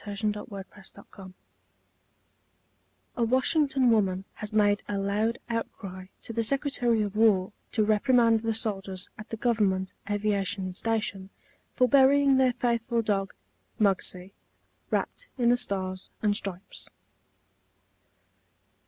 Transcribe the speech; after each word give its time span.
THE 0.03 0.15
FLAG 0.15 0.23
AND 0.23 0.33
THE 0.49 0.63
FAITHFUL 0.65 1.33
(A 3.17 3.23
Washington 3.23 3.91
woman 3.91 4.25
has 4.33 4.51
made 4.51 4.81
a 4.89 4.97
loud 4.97 5.37
outcry 5.47 6.07
to 6.23 6.33
the 6.33 6.41
Secretary 6.41 7.03
of 7.03 7.15
War 7.15 7.53
to 7.73 7.85
reprimand 7.85 8.39
the 8.39 8.55
soldiers 8.55 9.09
at 9.19 9.29
the 9.29 9.37
Government 9.37 9.93
Aviation 10.09 10.73
Station 10.73 11.29
for 11.75 11.87
burying 11.87 12.37
their 12.37 12.53
faithful 12.53 13.03
dog, 13.03 13.35
Muggsie, 13.79 14.33
wrapped 14.89 15.27
in 15.37 15.49
the 15.49 15.55
Stars 15.57 16.09
and 16.23 16.35
Stripes.) 16.35 16.89